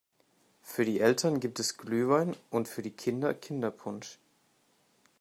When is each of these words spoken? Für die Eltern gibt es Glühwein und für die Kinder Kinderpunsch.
Für 0.63 0.83
die 0.83 0.99
Eltern 0.99 1.39
gibt 1.39 1.59
es 1.59 1.77
Glühwein 1.77 2.35
und 2.49 2.67
für 2.67 2.81
die 2.81 2.89
Kinder 2.89 3.35
Kinderpunsch. 3.35 4.17